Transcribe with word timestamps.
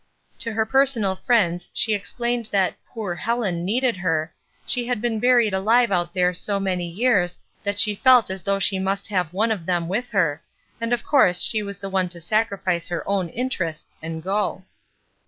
To 0.39 0.53
her 0.53 0.65
personal 0.65 1.15
friends 1.15 1.69
she 1.75 1.93
explained 1.93 2.47
that 2.51 2.73
"poor 2.89 3.13
Helen" 3.13 3.63
needed 3.63 3.97
her; 3.97 4.33
she 4.65 4.87
had 4.87 4.99
been 4.99 5.19
buried 5.19 5.53
alive 5.53 5.91
out 5.91 6.11
there 6.11 6.33
so 6.33 6.59
many 6.59 6.87
years 6.89 7.37
that 7.63 7.77
she 7.77 7.93
felt 7.93 8.31
as 8.31 8.41
though 8.41 8.57
she 8.57 8.79
must 8.79 9.05
have 9.09 9.31
one 9.31 9.51
of 9.51 9.67
them 9.67 9.87
with 9.87 10.09
her, 10.09 10.41
and 10.81 10.91
of 10.91 11.03
course 11.03 11.43
she 11.43 11.61
was 11.61 11.77
the 11.77 11.87
one 11.87 12.09
to 12.09 12.19
sacrifice 12.19 12.87
her 12.89 13.07
own 13.07 13.29
interests 13.29 13.95
and 14.01 14.23
go. 14.23 14.63